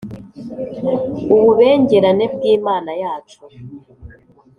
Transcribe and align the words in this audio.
ububengerane 1.35 2.25
bw’Imana 2.33 2.91
yacu. 3.03 3.39